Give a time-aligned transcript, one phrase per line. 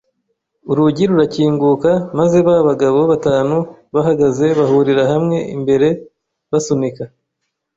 [0.71, 3.57] Urugi rurakinguka, maze ba bagabo batanu
[3.95, 5.87] bahagaze bahurira hamwe imbere,
[6.51, 7.03] basunika